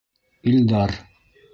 [0.49, 0.91] Илдар: